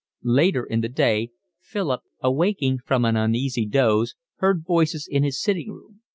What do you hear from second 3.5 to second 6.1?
doze, heard voices in his sitting room.